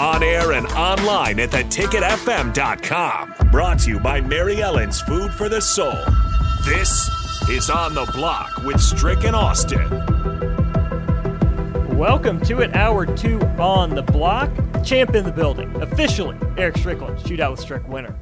[0.00, 3.34] On air and online at theticketfm.com.
[3.50, 5.94] Brought to you by Mary Ellen's Food for the Soul.
[6.64, 7.08] This
[7.48, 9.88] is On the Block with Strick and Austin.
[11.96, 14.50] Welcome to it, hour two on the block.
[14.84, 15.74] Champ in the building.
[15.80, 18.14] Officially, Eric Strickland, shootout with Strick winner.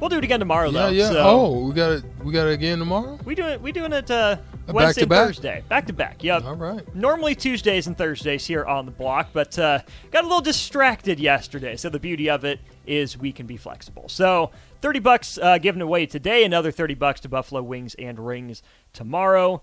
[0.00, 0.88] We'll do it again tomorrow, Yeah, though.
[0.88, 1.08] yeah.
[1.10, 2.04] so oh, we got it.
[2.24, 3.18] We got it again tomorrow.
[3.24, 3.62] we do it.
[3.62, 5.26] We doing it uh, A Wednesday, and back-to-back?
[5.26, 6.24] Thursday, back to back.
[6.24, 6.44] Yep.
[6.44, 6.94] All right.
[6.94, 11.76] Normally Tuesdays and Thursdays here on the block, but uh, got a little distracted yesterday.
[11.76, 14.08] So the beauty of it is we can be flexible.
[14.08, 14.50] So
[14.80, 19.62] thirty bucks uh, given away today, another thirty bucks to Buffalo Wings and Rings tomorrow.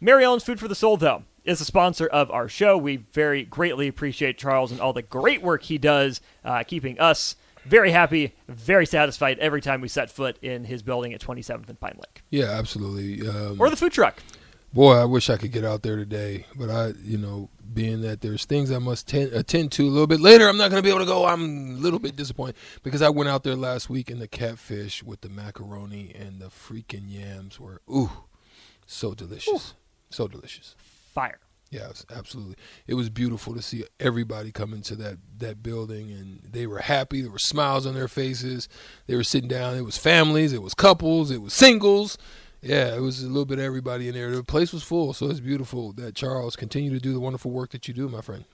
[0.00, 2.76] Mary Ellen's Food for the Soul, though, is a sponsor of our show.
[2.76, 7.36] We very greatly appreciate Charles and all the great work he does, uh, keeping us
[7.64, 11.80] very happy, very satisfied every time we set foot in his building at 27th and
[11.80, 12.22] Pine Lake.
[12.30, 13.26] Yeah, absolutely.
[13.26, 14.22] Um, Or the food truck.
[14.74, 18.20] Boy, I wish I could get out there today, but I, you know, being that
[18.20, 20.86] there's things I must ten, attend to a little bit later, I'm not going to
[20.86, 21.24] be able to go.
[21.24, 25.02] I'm a little bit disappointed because I went out there last week and the catfish
[25.02, 28.10] with the macaroni and the freaking yams were ooh,
[28.84, 29.74] so delicious,
[30.10, 30.76] so delicious.
[31.12, 31.38] Fire.
[31.72, 32.54] Was absolutely.
[32.86, 37.20] It was beautiful to see everybody come into that that building, and they were happy.
[37.20, 38.68] There were smiles on their faces.
[39.08, 39.76] They were sitting down.
[39.76, 40.52] It was families.
[40.52, 41.32] It was couples.
[41.32, 42.16] It was singles.
[42.64, 44.30] Yeah, it was a little bit of everybody in there.
[44.30, 47.72] The place was full, so it's beautiful that Charles continue to do the wonderful work
[47.72, 48.46] that you do, my friend.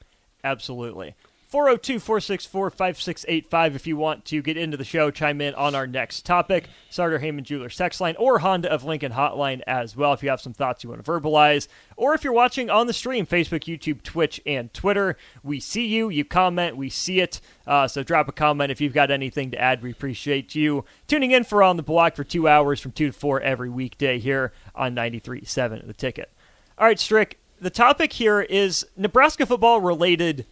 [0.43, 1.15] Absolutely.
[1.51, 5.89] 402 464 5685 if you want to get into the show, chime in on our
[5.89, 6.69] next topic.
[6.91, 10.41] Sartor Hamann Jeweler Sex Line or Honda of Lincoln Hotline as well if you have
[10.41, 11.67] some thoughts you want to verbalize.
[11.97, 15.17] Or if you're watching on the stream, Facebook, YouTube, Twitch, and Twitter.
[15.43, 17.41] We see you, you comment, we see it.
[17.67, 19.83] Uh, so drop a comment if you've got anything to add.
[19.83, 23.13] We appreciate you tuning in for On the Block for two hours from 2 to
[23.13, 26.31] 4 every weekday here on 93.7 The Ticket.
[26.79, 30.47] All right, Strick, the topic here is Nebraska football related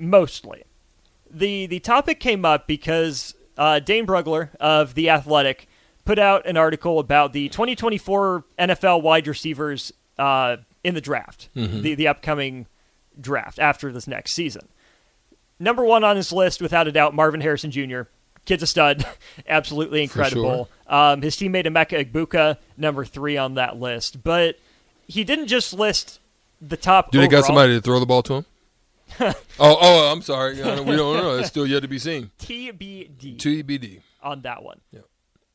[0.00, 0.64] mostly.
[1.30, 5.68] The the topic came up because uh, Dane Brugler of The Athletic
[6.04, 11.94] put out an article about the 2024 NFL wide receivers uh, in the draft, the,
[11.94, 12.66] the upcoming
[13.20, 14.68] draft after this next season.
[15.58, 18.02] Number one on his list, without a doubt, Marvin Harrison Jr.
[18.46, 19.04] Kid's a stud,
[19.48, 20.70] absolutely incredible.
[20.86, 24.24] Um, his teammate Emeka Egbuka, number three on that list.
[24.24, 24.58] But
[25.06, 26.18] he didn't just list
[26.60, 27.10] the top.
[27.12, 28.46] Do they got somebody to throw the ball to him?
[29.20, 30.54] oh, oh, I'm sorry.
[30.54, 31.38] We don't know.
[31.38, 32.30] It's still yet to be seen.
[32.38, 34.00] TBD TBD.
[34.22, 34.80] on that one.
[34.92, 35.06] Yep.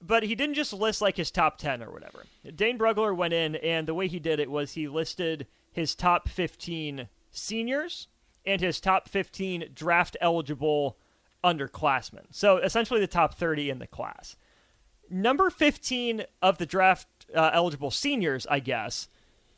[0.02, 2.26] But he didn't just list like his top 10 or whatever.
[2.56, 6.30] Dane Brugler went in, and the way he did it was he listed his top
[6.30, 8.08] 15 seniors
[8.46, 10.98] and his top 15 draft eligible
[11.44, 12.26] underclassmen.
[12.32, 14.36] So essentially the top 30 in the class.
[15.10, 19.08] Number 15 of the draft uh, eligible seniors, I guess,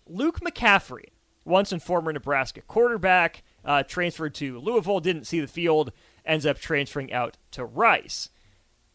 [0.06, 1.10] Luke McCaffrey,
[1.46, 5.92] once and former Nebraska quarterback, uh, transferred to Louisville, didn't see the field,
[6.26, 8.30] ends up transferring out to Rice.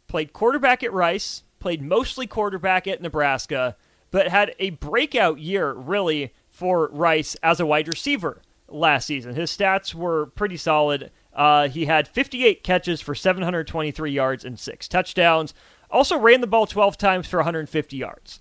[0.08, 3.76] Played quarterback at Rice, played mostly quarterback at Nebraska,
[4.10, 9.34] but had a breakout year, really, for Rice as a wide receiver last season.
[9.34, 11.10] His stats were pretty solid.
[11.34, 15.54] Uh, he had 58 catches for 723 yards and six touchdowns.
[15.90, 18.40] Also ran the ball 12 times for 150 yards.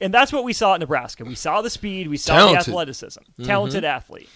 [0.00, 1.24] And that's what we saw at Nebraska.
[1.24, 2.66] We saw the speed, we saw Talented.
[2.66, 4.28] the athleticism, talented athlete.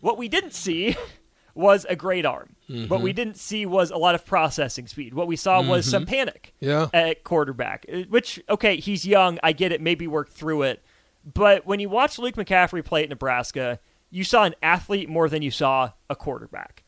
[0.00, 0.96] What we didn't see
[1.54, 2.54] was a great arm.
[2.88, 5.14] What we didn't see was a lot of processing speed.
[5.14, 6.88] What we saw was some panic Yeah.
[6.92, 9.38] at quarterback, uh, which, okay, he's young.
[9.42, 9.80] I get it.
[9.80, 10.84] Maybe work through it.
[11.24, 13.80] But when you watch Luke McCaffrey play at Nebraska,
[14.10, 16.84] you saw an athlete more than you saw a quarterback.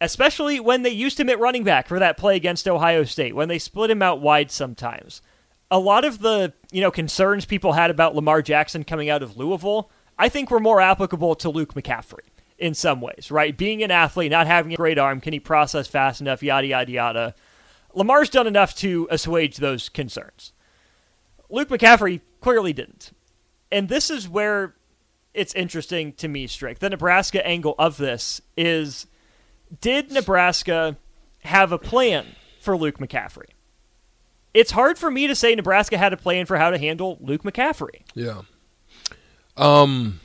[0.00, 3.48] Especially when they used him at running back for that play against Ohio State, when
[3.48, 5.20] they split him out wide sometimes.
[5.70, 9.36] A lot of the, you know, concerns people had about Lamar Jackson coming out of
[9.36, 12.28] Louisville, I think were more applicable to Luke McCaffrey
[12.58, 13.56] in some ways, right?
[13.56, 16.92] Being an athlete, not having a great arm, can he process fast enough, yada, yada,
[16.92, 17.34] yada.
[17.94, 20.52] Lamar's done enough to assuage those concerns.
[21.48, 23.12] Luke McCaffrey clearly didn't.
[23.72, 24.74] And this is where
[25.32, 26.80] it's interesting to me, Strick.
[26.80, 29.06] The Nebraska angle of this is
[29.80, 30.98] did Nebraska
[31.44, 32.26] have a plan
[32.60, 33.48] for Luke McCaffrey?
[34.52, 37.42] It's hard for me to say Nebraska had a plan for how to handle Luke
[37.42, 38.02] McCaffrey.
[38.14, 38.42] Yeah.
[39.56, 40.20] Um.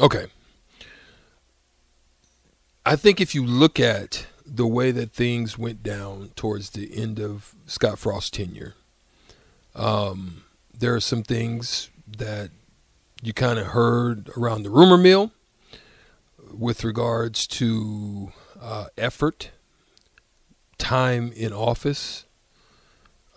[0.00, 0.26] Okay.
[2.84, 7.18] I think if you look at the way that things went down towards the end
[7.18, 8.74] of Scott Frost's tenure,
[9.74, 10.44] um,
[10.78, 12.50] there are some things that
[13.22, 15.32] you kind of heard around the rumor mill
[16.52, 19.50] with regards to uh, effort,
[20.78, 22.24] time in office.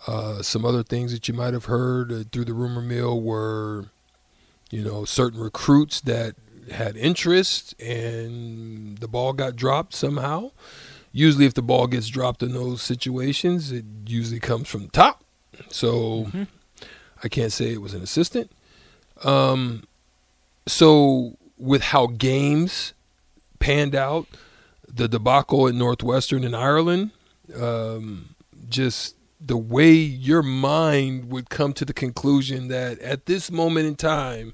[0.06, 3.86] Uh, some other things that you might have heard uh, through the rumor mill were,
[4.70, 6.34] you know, certain recruits that
[6.70, 10.50] had interest and the ball got dropped somehow.
[11.12, 15.24] Usually, if the ball gets dropped in those situations, it usually comes from the top.
[15.68, 16.30] So
[17.22, 18.52] I can't say it was an assistant.
[19.24, 19.84] Um,
[20.66, 22.94] so with how games
[23.58, 24.26] panned out,
[24.88, 27.10] the debacle at Northwestern in Ireland,
[27.56, 28.34] um,
[28.68, 33.96] just the way your mind would come to the conclusion that at this moment in
[33.96, 34.52] time,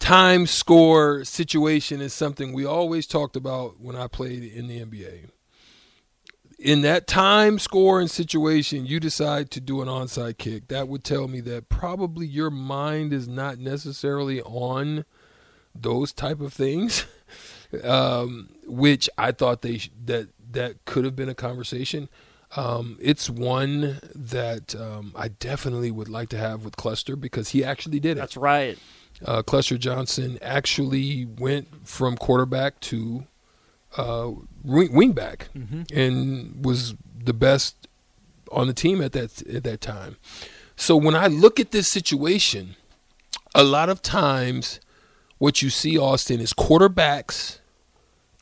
[0.00, 5.28] time score situation is something we always talked about when I played in the NBA.
[6.58, 10.68] In that time score and situation, you decide to do an onside kick.
[10.68, 15.04] That would tell me that probably your mind is not necessarily on
[15.74, 17.06] those type of things,
[17.84, 22.08] um, which I thought they sh- that that could have been a conversation.
[22.54, 27.64] Um, it's one that um, I definitely would like to have with Clester because he
[27.64, 28.78] actually did it That's right.
[29.24, 33.26] uh, Clester Johnson actually went from quarterback to
[33.96, 34.32] uh,
[34.62, 35.46] wing, wingback
[35.94, 36.94] and was
[37.24, 37.88] the best
[38.50, 40.16] on the team at that at that time.
[40.76, 42.76] So when I look at this situation,
[43.54, 44.80] a lot of times
[45.38, 47.58] what you see Austin is quarterbacks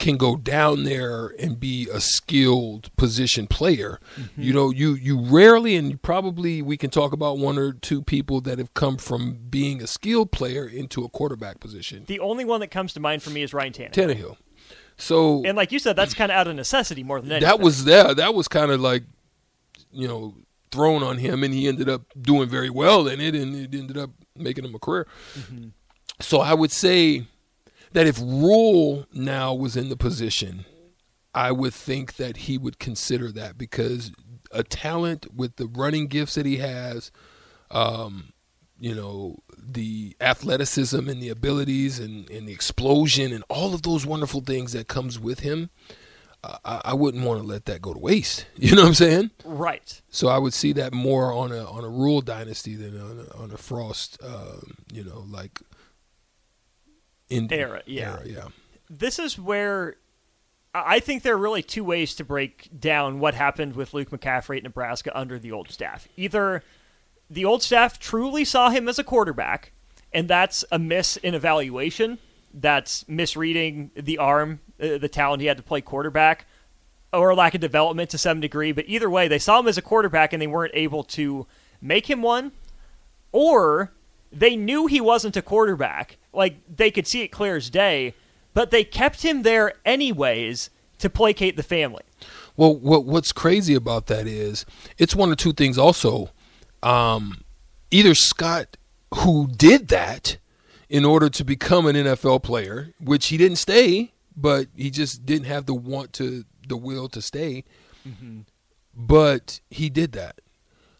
[0.00, 4.00] can go down there and be a skilled position player.
[4.16, 4.42] Mm-hmm.
[4.42, 8.40] You know, you you rarely and probably we can talk about one or two people
[8.40, 12.04] that have come from being a skilled player into a quarterback position.
[12.06, 13.92] The only one that comes to mind for me is Ryan Tannehill.
[13.92, 14.36] Tannehill.
[14.96, 17.48] So And like you said, that's kind of out of necessity more than anything.
[17.48, 19.04] that was that that was kind of like
[19.92, 20.34] you know
[20.72, 23.98] thrown on him and he ended up doing very well in it and it ended
[23.98, 25.04] up making him a career
[25.36, 25.68] mm-hmm.
[26.20, 27.26] so i would say
[27.92, 30.64] that if Rhule now was in the position
[31.34, 34.12] i would think that he would consider that because
[34.50, 37.12] a talent with the running gifts that he has
[37.70, 38.32] um,
[38.78, 44.04] you know the athleticism and the abilities and, and the explosion and all of those
[44.04, 45.70] wonderful things that comes with him
[46.42, 48.46] I, I wouldn't want to let that go to waste.
[48.56, 49.30] You know what I'm saying?
[49.44, 50.00] right.
[50.10, 53.36] So I would see that more on a on a Rhule dynasty than on a,
[53.42, 55.60] on a Frost, um, you know, like
[57.30, 58.12] in Era, yeah.
[58.12, 58.48] era, yeah.
[58.88, 59.96] this is where
[60.74, 64.10] I I think there are really two ways to break down what happened with Luke
[64.10, 66.08] McCaffrey at Nebraska under the old staff.
[66.16, 66.62] Either
[67.28, 69.72] the old staff truly saw him as a quarterback,
[70.12, 72.18] and that's a miss in evaluation.
[72.52, 76.46] That's misreading the arm, uh, the talent he had to play quarterback,
[77.12, 78.72] or lack of development to some degree.
[78.72, 81.46] But either way, they saw him as a quarterback and they weren't able to
[81.80, 82.50] make him one,
[83.30, 83.92] or
[84.32, 86.16] they knew he wasn't a quarterback.
[86.32, 88.14] Like they could see it clear as day,
[88.54, 92.02] but they kept him there anyways to placate the family.
[92.56, 94.64] Well, what what's crazy about that is
[94.98, 95.78] it's one of two things.
[95.78, 96.30] Also,
[96.82, 97.42] um,
[97.90, 98.76] either Scott,
[99.14, 100.36] who did that
[100.88, 105.46] in order to become an NFL player, which he didn't stay, but he just didn't
[105.46, 107.64] have the want to, the will to stay.
[108.94, 110.40] But he did that.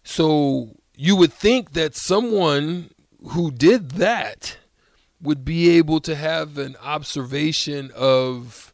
[0.05, 2.91] So you would think that someone
[3.31, 4.59] who did that
[5.23, 8.73] would be able to have an observation of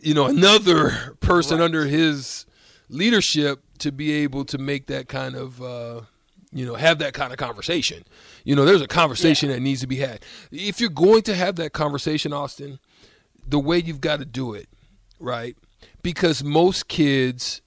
[0.00, 2.46] you know another person under his
[2.88, 6.00] leadership to be able to make that kind of uh,
[6.52, 8.04] you know have that kind of conversation
[8.44, 10.20] you know there's a conversation that needs to be had
[10.50, 12.78] if you're going to have that conversation austin
[13.46, 14.68] the way you've got to do it
[15.24, 15.56] right?
[16.02, 17.62] Because most kids,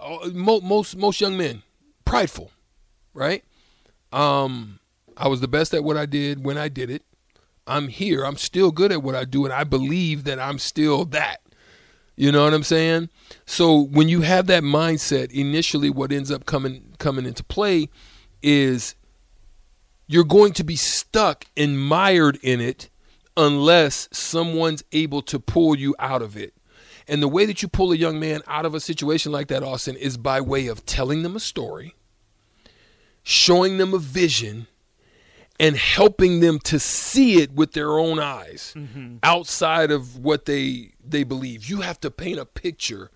[0.00, 1.62] uh, most most young men,
[2.04, 2.50] prideful,
[3.14, 3.44] right?
[4.12, 4.78] Um,
[5.16, 7.02] I was the best at what I did when I did it.
[7.68, 8.24] I'm here.
[8.24, 11.42] I'm still good at what I do, and I believe that I'm still that.
[12.16, 13.10] You know what I'm saying?
[13.46, 17.88] So when you have that mindset, initially, what ends up coming coming into play
[18.42, 18.96] is
[20.08, 22.88] you're going to be stuck and mired in it
[23.36, 26.54] unless someone's able to pull you out of it.
[27.06, 29.62] And the way that you pull a young man out of a situation like that,
[29.62, 31.94] Austin, is by way of telling them a story,
[33.22, 34.66] showing them a vision,
[35.60, 39.16] and helping them to see it with their own eyes mm-hmm.
[39.22, 41.68] outside of what they they believe.
[41.68, 43.10] You have to paint a picture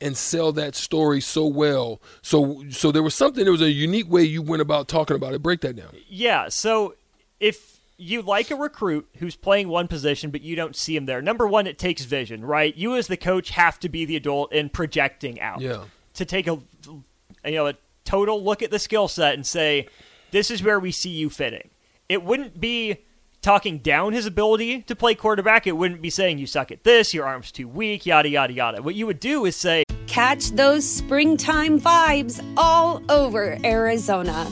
[0.00, 2.00] and sell that story so well.
[2.22, 5.32] So so there was something there was a unique way you went about talking about
[5.34, 5.42] it.
[5.42, 5.94] Break that down.
[6.08, 6.94] Yeah, so
[7.40, 11.22] if you like a recruit who's playing one position but you don't see him there.
[11.22, 12.76] Number 1 it takes vision, right?
[12.76, 15.62] You as the coach have to be the adult in projecting out.
[15.62, 15.84] Yeah.
[16.14, 17.74] To take a you know a
[18.04, 19.88] total look at the skill set and say
[20.30, 21.70] this is where we see you fitting
[22.08, 22.98] it wouldn't be
[23.42, 25.66] talking down his ability to play quarterback.
[25.66, 28.82] It wouldn't be saying you suck at this, your arm's too weak, yada, yada, yada.
[28.82, 34.50] What you would do is say, Catch those springtime vibes all over Arizona.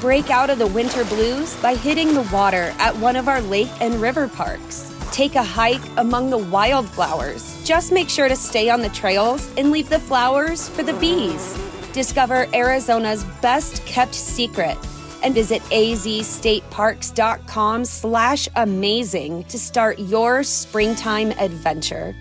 [0.00, 3.70] Break out of the winter blues by hitting the water at one of our lake
[3.80, 4.92] and river parks.
[5.12, 7.64] Take a hike among the wildflowers.
[7.64, 11.56] Just make sure to stay on the trails and leave the flowers for the bees.
[11.92, 14.76] Discover Arizona's best kept secret
[15.22, 22.14] and visit azstateparks.com slash amazing to start your springtime adventure.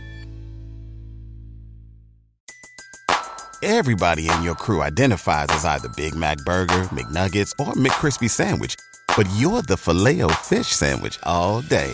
[3.63, 8.75] Everybody in your crew identifies as either Big Mac Burger, McNuggets, or McCrispy Sandwich,
[9.15, 11.93] but you're the filet fish Sandwich all day.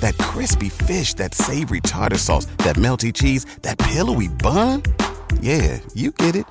[0.00, 4.84] That crispy fish, that savory tartar sauce, that melty cheese, that pillowy bun.
[5.42, 6.46] Yeah, you get it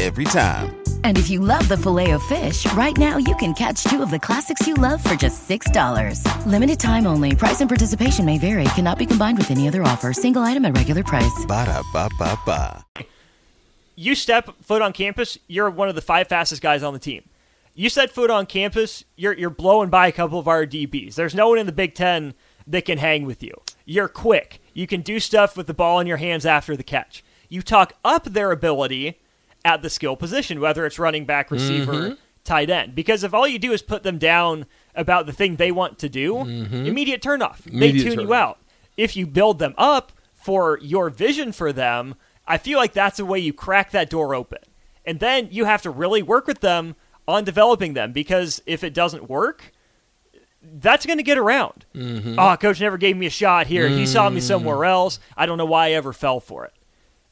[0.00, 0.77] every time.
[1.02, 4.10] And if you love the filet of fish, right now you can catch two of
[4.10, 6.22] the classics you love for just $6.
[6.46, 7.34] Limited time only.
[7.34, 8.64] Price and participation may vary.
[8.76, 10.12] Cannot be combined with any other offer.
[10.12, 11.44] Single item at regular price.
[11.48, 12.86] Ba da ba ba ba.
[14.00, 17.28] You step foot on campus, you're one of the five fastest guys on the team.
[17.74, 21.16] You set foot on campus, you're you're blowing by a couple of our DBs.
[21.16, 22.34] There's no one in the Big Ten
[22.66, 23.54] that can hang with you.
[23.84, 24.60] You're quick.
[24.72, 27.24] You can do stuff with the ball in your hands after the catch.
[27.48, 29.18] You talk up their ability
[29.64, 32.14] at the skill position, whether it's running back, receiver, mm-hmm.
[32.44, 32.94] tight end.
[32.94, 36.08] Because if all you do is put them down about the thing they want to
[36.08, 36.86] do, mm-hmm.
[36.86, 37.66] immediate turnoff.
[37.66, 38.60] Immediate they tune you out.
[38.96, 42.14] If you build them up for your vision for them,
[42.46, 44.60] I feel like that's the way you crack that door open.
[45.04, 46.96] And then you have to really work with them
[47.26, 49.72] on developing them because if it doesn't work,
[50.62, 51.84] that's going to get around.
[51.94, 52.38] Mm-hmm.
[52.38, 53.88] Oh, coach never gave me a shot here.
[53.88, 54.88] He saw me somewhere mm.
[54.88, 55.20] else.
[55.36, 56.72] I don't know why I ever fell for it.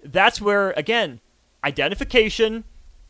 [0.04, 1.21] That's where, again,
[1.65, 2.65] identification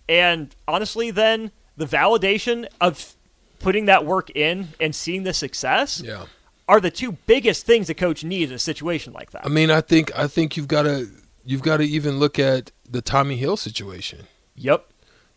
[0.09, 3.15] and honestly then the validation of
[3.59, 6.27] putting that work in and seeing the success yeah.
[6.69, 9.45] are the two biggest things a coach needs in a situation like that.
[9.45, 11.09] I mean, I think I think you've got to
[11.45, 14.27] you've got to even look at the Tommy Hill situation.
[14.57, 14.89] Yep.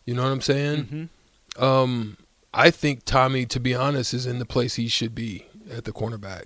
[0.04, 0.84] You know what I'm saying?
[0.84, 1.62] Mm-hmm.
[1.62, 2.16] Um,
[2.52, 5.92] I think Tommy, to be honest, is in the place he should be at the
[5.92, 6.44] cornerback.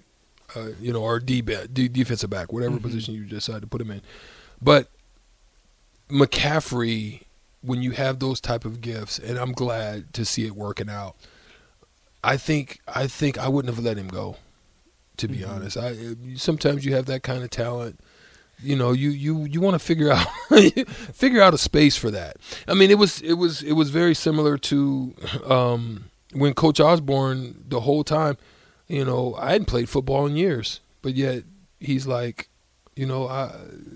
[0.55, 2.85] Uh, you know, or D, D defensive back, whatever mm-hmm.
[2.85, 4.03] position you decide to put him in.
[4.63, 4.89] But
[6.15, 7.23] McCaffrey,
[7.61, 11.17] when you have those type of gifts, and I'm glad to see it working out.
[12.23, 14.37] I think I think I wouldn't have let him go.
[15.19, 15.51] To be mm-hmm.
[15.51, 15.97] honest, I
[16.37, 18.01] sometimes you have that kind of talent.
[18.63, 20.27] You know, you you you want to figure out
[21.13, 22.37] figure out a space for that.
[22.67, 25.15] I mean, it was it was it was very similar to
[25.47, 28.37] um, when Coach Osborne the whole time.
[28.89, 31.45] You know, I hadn't played football in years, but yet
[31.81, 32.49] he's like,
[32.97, 33.55] you know, I,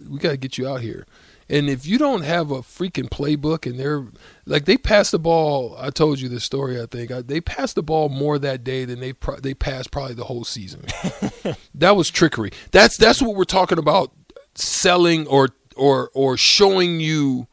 [0.09, 1.07] we got to get you out here.
[1.51, 4.07] And if you don't have a freaking playbook and they're
[4.45, 6.81] like they passed the ball, I told you this story.
[6.81, 10.25] I think they passed the ball more that day than they they passed probably the
[10.25, 10.85] whole season.
[11.75, 12.51] that was trickery.
[12.71, 14.13] That's that's what we're talking about
[14.55, 17.47] selling or or or showing you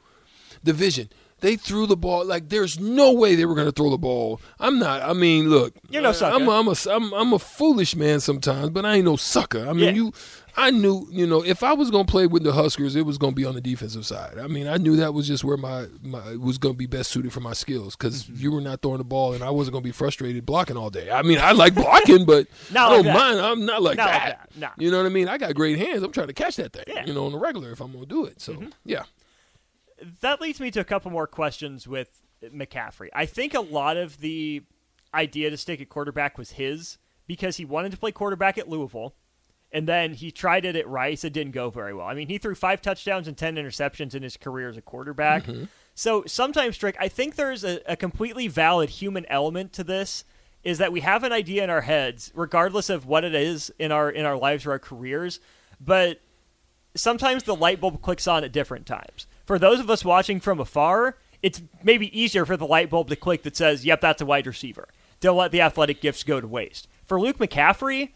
[0.63, 1.09] the vision.
[1.45, 4.41] They threw the ball like there's no way they were going to throw the ball.
[4.59, 5.03] I'm not.
[5.03, 6.35] I mean, look, you're no sucker.
[6.35, 9.63] I'm, I'm a I'm, I'm a foolish man sometimes, but I ain't no sucker.
[9.69, 9.91] I mean, yeah.
[9.91, 10.13] you
[10.57, 13.17] I knew, you know, if I was going to play with the Huskers, it was
[13.17, 14.39] going to be on the defensive side.
[14.39, 17.11] I mean, I knew that was just where my, my was going to be best
[17.11, 18.41] suited for my skills because mm-hmm.
[18.41, 20.89] you were not throwing the ball and I wasn't going to be frustrated blocking all
[20.89, 21.11] day.
[21.11, 23.39] I mean, I like blocking, but I don't mind.
[23.39, 24.23] I'm not like not that.
[24.23, 24.57] Like that.
[24.57, 24.69] No.
[24.77, 25.27] You know what I mean?
[25.27, 26.03] I got great hands.
[26.03, 27.05] I'm trying to catch that thing, yeah.
[27.05, 28.39] you know, on the regular if I'm going to do it.
[28.39, 28.69] So, mm-hmm.
[28.85, 29.03] yeah.
[30.21, 33.09] That leads me to a couple more questions with McCaffrey.
[33.13, 34.63] I think a lot of the
[35.13, 36.97] idea to stick at quarterback was his
[37.27, 39.15] because he wanted to play quarterback at Louisville
[39.71, 41.23] And then he tried it at Rice.
[41.23, 42.07] It didn't go very well.
[42.07, 45.45] I mean, he threw five touchdowns and 10 interceptions in his career as a quarterback.
[45.45, 45.65] Mm-hmm.
[45.95, 50.23] So sometimes, Drake, I think there's a, a completely valid human element to this
[50.63, 53.91] is that we have an idea in our heads, regardless of what it is in
[53.91, 55.39] our in our lives or our careers,
[55.79, 56.19] but
[56.95, 59.27] sometimes the light bulb clicks on at different times.
[59.45, 63.15] For those of us watching from afar, it's maybe easier for the light bulb to
[63.15, 64.87] click that says, "Yep, that's a wide receiver."
[65.19, 66.87] Don't let the athletic gifts go to waste.
[67.05, 68.09] For Luke McCaffrey,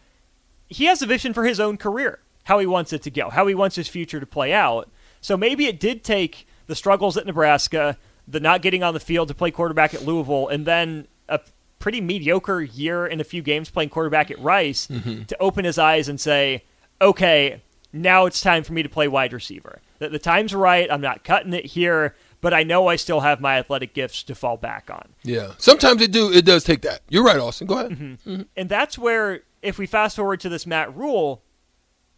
[0.68, 3.46] he has a vision for his own career, how he wants it to go, how
[3.46, 4.90] he wants his future to play out.
[5.20, 7.96] So maybe it did take the struggles at Nebraska,
[8.26, 11.40] the not getting on the field to play quarterback at Louisville, and then a
[11.78, 15.24] pretty mediocre year in a few games playing quarterback at Rice mm-hmm.
[15.24, 16.64] to open his eyes and say,
[17.00, 19.80] okay, now it's time for me to play wide receiver.
[20.00, 20.90] The, the time's right.
[20.90, 24.34] I'm not cutting it here, but I know I still have my athletic gifts to
[24.34, 25.10] fall back on.
[25.22, 25.52] Yeah.
[25.58, 27.02] Sometimes it do it does take that.
[27.08, 27.68] You're right, Austin.
[27.68, 27.92] Go ahead.
[27.92, 28.42] Mm-hmm.
[28.56, 31.44] And that's where, if we fast forward to this Matt Rhule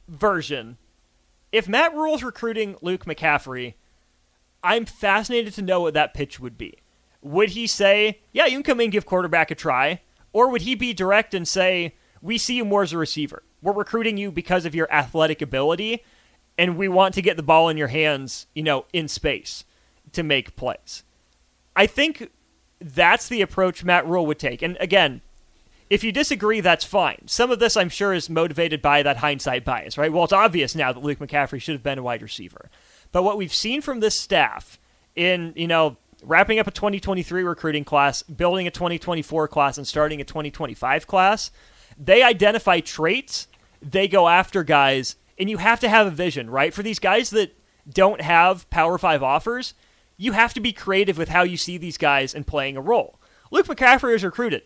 [0.08, 0.78] version,
[1.50, 3.74] if Matt Rhule's recruiting Luke McCaffrey,
[4.62, 6.78] I'm fascinated to know what that pitch would be.
[7.20, 10.00] Would he say, yeah, you can come in and give quarterback a try?
[10.32, 13.42] Or would he be direct and say, we see you more as a receiver.
[13.60, 16.04] We're recruiting you because of your athletic ability,
[16.58, 19.64] and we want to get the ball in your hands, you know, in space
[20.12, 21.02] to make plays.
[21.74, 22.30] I think
[22.80, 24.62] that's the approach Matt Rhule would take.
[24.62, 25.22] And again,
[25.88, 27.22] if you disagree, that's fine.
[27.26, 30.12] Some of this, I'm sure, is motivated by that hindsight bias, right?
[30.12, 32.70] Well, it's obvious now that Luke McCaffrey should have been a wide receiver.
[33.12, 34.78] But what we've seen from this staff
[35.14, 40.20] in, you know, wrapping up a 2023 recruiting class, building a 2024 class, and starting
[40.20, 41.50] a 2025 class,
[41.98, 43.48] they identify traits,
[43.82, 46.72] they go after guys, and you have to have a vision, right?
[46.72, 47.58] For these guys that
[47.88, 49.74] don't have Power 5 offers,
[50.16, 53.18] you have to be creative with how you see these guys and playing a role.
[53.50, 54.62] Luke McCaffrey was recruited.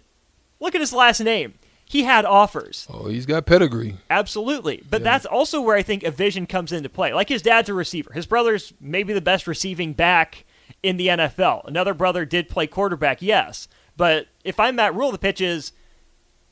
[0.61, 1.55] Look at his last name.
[1.87, 2.87] He had offers.
[2.93, 3.97] Oh, he's got pedigree.
[4.11, 4.83] Absolutely.
[4.91, 7.15] But that's also where I think a vision comes into play.
[7.15, 8.13] Like his dad's a receiver.
[8.13, 10.45] His brother's maybe the best receiving back
[10.83, 11.67] in the NFL.
[11.67, 13.67] Another brother did play quarterback, yes.
[13.97, 15.73] But if I'm Matt Rhule, the pitch is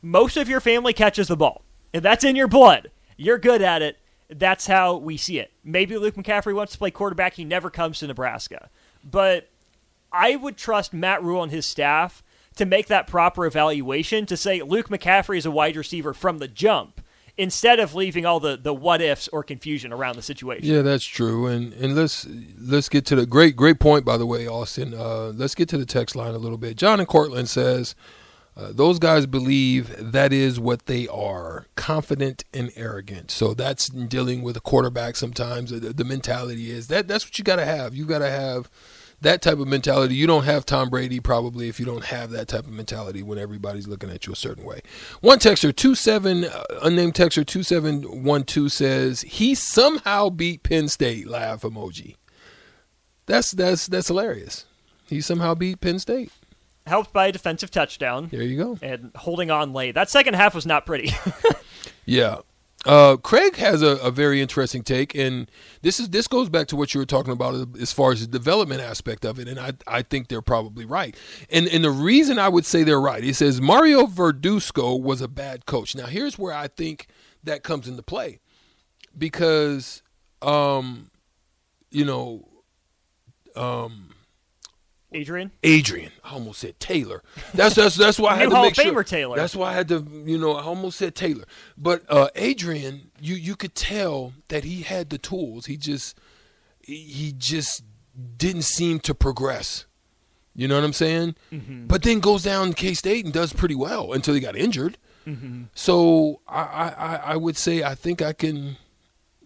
[0.01, 1.63] most of your family catches the ball.
[1.93, 3.99] If that's in your blood, you're good at it.
[4.29, 5.53] That's how we see it.
[5.63, 7.35] Maybe Luke McCaffrey wants to play quarterback.
[7.35, 8.71] He never comes to Nebraska.
[9.05, 9.51] But
[10.13, 12.23] I would trust Matt Rhule and his staff
[12.57, 16.49] to make that proper evaluation to say Luke McCaffrey is a wide receiver from the
[16.49, 17.01] jump
[17.37, 20.67] instead of leaving all the, the what ifs or confusion around the situation.
[20.67, 21.47] Yeah, that's true.
[21.47, 22.27] And and let's
[22.59, 24.95] let's get to the great great point by the way, Austin.
[24.95, 26.77] Uh, let's get to the text line a little bit.
[26.77, 27.95] John and Cortland says.
[28.57, 33.31] Uh, those guys believe that is what they are confident and arrogant.
[33.31, 35.71] So that's dealing with a quarterback sometimes.
[35.71, 37.95] The, the mentality is that that's what you got to have.
[37.95, 38.71] You got to have
[39.21, 40.15] that type of mentality.
[40.15, 43.39] You don't have Tom Brady probably if you don't have that type of mentality when
[43.39, 44.83] everybody's looking at you a certain way.
[45.21, 50.63] One texter, two seven uh, unnamed texter two seven one two says he somehow beat
[50.63, 51.27] Penn State.
[51.27, 52.17] Laugh emoji.
[53.27, 54.67] That's that's that's hilarious.
[55.07, 56.31] He somehow beat Penn State.
[56.87, 58.79] Helped by a defensive touchdown There you go.
[58.83, 59.95] and holding on late.
[59.95, 61.11] That second half was not pretty.
[62.07, 62.41] Yeah.
[62.85, 66.77] Uh, Craig has a, a very interesting take, and this is this goes back to
[66.77, 69.73] what you were talking about as far as the development aspect of it, and I
[69.87, 71.17] I think they're probably right.
[71.49, 75.29] And and the reason I would say they're right, he says Mario Verduzco was a
[75.29, 75.97] bad coach.
[75.97, 77.07] Now here's where I think
[77.43, 78.41] that comes into play,
[79.17, 80.03] because
[80.43, 81.11] um,
[81.91, 82.47] you know,
[83.57, 84.11] um,
[85.15, 85.53] Adrian?
[85.63, 86.11] Adrian.
[86.25, 87.23] I almost said Taylor.
[87.55, 88.93] That's that's that's why I had to Hall make of sure.
[88.93, 89.37] Famer Taylor.
[89.37, 91.45] That's why I had to, you know, I almost said Taylor.
[91.79, 95.67] But uh, Adrian, you you could tell that he had the tools.
[95.67, 96.19] He just
[96.81, 97.83] he just
[98.37, 99.87] didn't seem to progress.
[100.57, 101.35] You know what I'm saying?
[101.53, 101.87] Mm-hmm.
[101.89, 104.99] But then goes down K State and does pretty well until he got injured.
[105.27, 105.65] Mm-hmm.
[105.75, 108.77] So I, I I- I would say I think I can,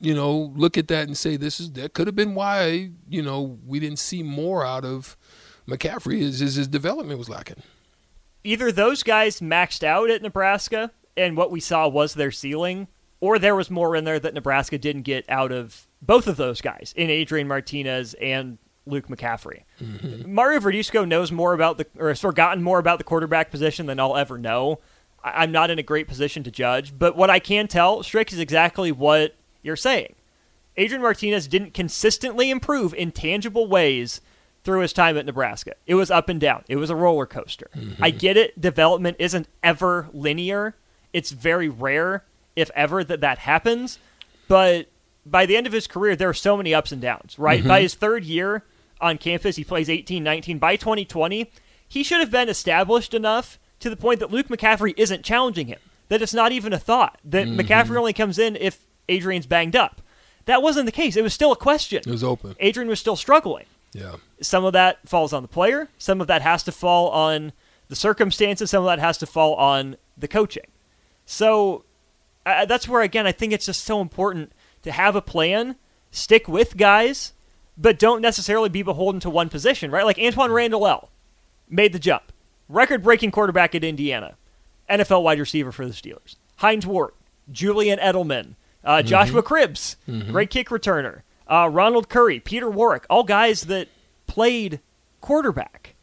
[0.01, 3.23] you know, look at that and say this is that could have been why you
[3.23, 5.17] know we didn't see more out of
[5.69, 7.63] McCaffrey is, is his development was lacking.
[8.43, 12.89] Either those guys maxed out at Nebraska and what we saw was their ceiling,
[13.21, 16.61] or there was more in there that Nebraska didn't get out of both of those
[16.61, 19.65] guys in Adrian Martinez and Luke McCaffrey.
[19.83, 20.33] Mm-hmm.
[20.33, 24.01] Mario Verduzco knows more about the, or has forgotten more about the quarterback position than
[24.01, 24.79] I'll ever know.
[25.23, 28.33] I- I'm not in a great position to judge, but what I can tell, Strick,
[28.33, 30.15] is exactly what you're saying.
[30.77, 34.21] Adrian Martinez didn't consistently improve in tangible ways
[34.65, 35.75] through his time at Nebraska.
[35.87, 36.65] It was up and down.
[36.69, 37.71] It was a roller coaster.
[38.01, 38.61] I get it.
[38.61, 40.75] Development isn't ever linear.
[41.13, 42.25] It's very rare,
[42.57, 43.99] if ever, that that happens.
[44.49, 44.89] But
[45.25, 47.67] by the end of his career, there are so many ups and downs, right?
[47.67, 48.65] By his third year
[49.01, 50.59] on campus, he plays 18, 19.
[50.59, 51.51] By 2020,
[51.89, 55.79] he should have been established enough to the point that Luke McCaffrey isn't challenging him.
[56.09, 57.61] that it's not even a thought that Mm-hmm.
[57.61, 60.01] McCaffrey only comes in if Adrian's banged up.
[60.47, 61.17] That wasn't the case.
[61.17, 61.99] It was still a question.
[61.99, 62.57] It was open.
[62.61, 63.67] Adrian was still struggling.
[63.93, 64.17] Yeah.
[64.41, 65.89] Some of that falls on the player.
[65.99, 67.53] Some of that has to fall on
[67.89, 68.71] the circumstances.
[68.71, 70.67] Some of that has to fall on the coaching.
[71.25, 71.85] So
[72.47, 75.77] uh, that's where, again, I think it's just so important to have a plan,
[76.11, 77.33] stick with guys,
[77.77, 80.05] but don't necessarily be beholden to one position, right?
[80.05, 81.11] Like Antwaan Randle El.
[81.69, 82.33] made the jump.
[82.69, 84.37] Record breaking quarterback at Indiana,
[84.91, 86.37] NFL wide receiver for the Steelers.
[86.57, 87.13] Hines Ward,
[87.51, 89.97] Julian Edelman, uh, Joshua Cribbs,
[90.31, 91.23] great kick returner.
[91.49, 93.89] Uh, Ronald Curry, Peter Warrick, all guys that
[94.27, 94.81] played
[95.21, 95.95] quarterback.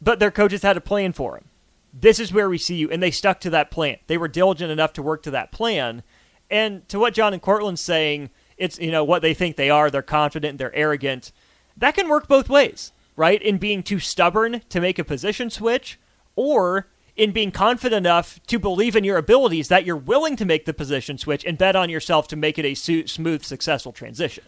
[0.00, 1.44] But their coaches had a plan for him.
[1.92, 2.90] This is where we see you.
[2.90, 3.98] And they stuck to that plan.
[4.08, 6.02] They were diligent enough to work to that plan.
[6.50, 9.90] And to what John and Cortland's saying, it's you know what they think they are.
[9.90, 10.58] They're confident.
[10.58, 11.32] They're arrogant.
[11.76, 13.40] That can work both ways, right?
[13.40, 15.98] In being too stubborn to make a position switch,
[16.36, 20.64] or in being confident enough to believe in your abilities that you're willing to make
[20.64, 24.44] the position switch and bet on yourself to make it a su- smooth, successful transition.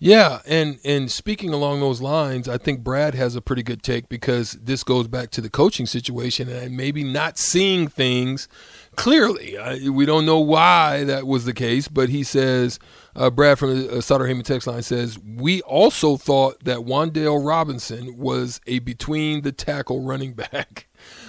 [0.00, 4.08] Yeah, and and speaking along those lines, I think Brad has a pretty good take
[4.08, 8.46] because this goes back to the coaching situation and maybe not seeing things
[8.94, 9.58] clearly.
[9.58, 12.78] I, we don't know why that was the case, but he says
[13.16, 17.44] uh, Brad from the uh, Sartor Hamann text line says we also thought that Wan'Dale
[17.44, 20.87] Robinson was a between the tackle running back.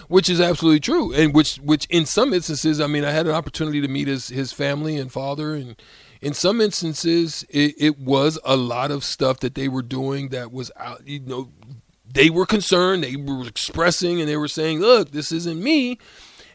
[0.09, 3.33] Which is absolutely true, and which, which in some instances, I mean, I had an
[3.33, 5.79] opportunity to meet his his family and father, and
[6.21, 10.51] in some instances, it, it was a lot of stuff that they were doing that
[10.51, 11.07] was out.
[11.07, 11.49] You know,
[12.11, 15.97] they were concerned, they were expressing, and they were saying, "Look, this isn't me."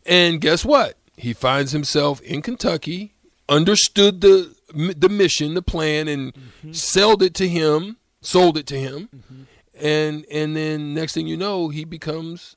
[0.04, 0.98] And guess what?
[1.16, 3.14] He finds himself in Kentucky,
[3.48, 6.72] understood the the mission, the plan, and mm-hmm.
[6.72, 9.42] sold it to him, sold it to him, mm-hmm.
[9.80, 12.56] and and then next thing you know, he becomes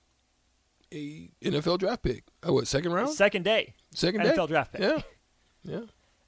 [0.93, 2.23] a NFL draft pick.
[2.43, 3.09] Oh, what second round?
[3.09, 4.29] Second day, Second day?
[4.29, 4.81] NFL draft pick.
[4.81, 5.01] Yeah,
[5.63, 5.81] yeah.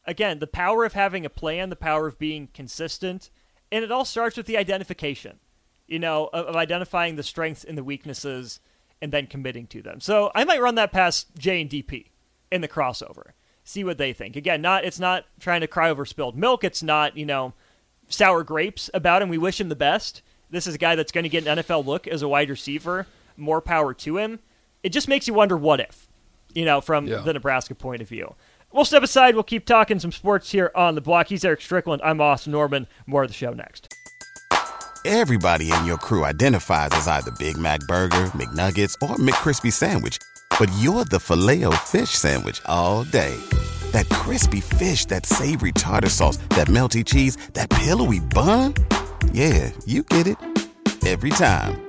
[0.06, 3.30] again, the power of having a plan, the power of being consistent,
[3.72, 5.40] and it all starts with the identification,
[5.88, 8.60] you know, of, of identifying the strengths and the weaknesses
[9.02, 10.00] and then committing to them.
[10.02, 12.08] So I might run that past J and DP
[12.52, 13.32] in the crossover,
[13.64, 14.36] see what they think.
[14.36, 16.64] Again, not it's not trying to cry over spilled milk.
[16.64, 17.54] It's not you know
[18.10, 19.30] sour grapes about him.
[19.30, 20.22] We wish him the best.
[20.50, 23.06] This is a guy that's going to get an NFL look as a wide receiver.
[23.38, 24.40] More power to him.
[24.84, 26.08] It just makes you wonder what if,
[26.54, 27.18] you know, from Yeah.
[27.20, 28.36] the Nebraska point of view.
[28.72, 29.34] We'll step aside.
[29.34, 31.28] We'll keep talking some sports here on the block.
[31.28, 32.02] He's Eric Strickland.
[32.04, 32.88] I'm Austin Norman.
[33.08, 33.94] More of the show next.
[35.06, 40.18] Everybody in your crew identifies as either Big Mac Burger, McNuggets, or McCrispy Sandwich.
[40.60, 43.36] But you're the filet fish Sandwich all day.
[43.92, 48.76] That crispy fish, that savory tartar sauce, that melty cheese, that pillowy bun.
[49.32, 50.38] Yeah, you get it.
[51.08, 51.89] Every time.